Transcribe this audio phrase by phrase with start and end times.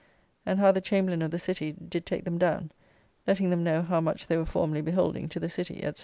[0.47, 2.71] And how the Chamberlain of the City did take them down,
[3.27, 5.93] letting them know how much they were formerly beholding to the City, &c.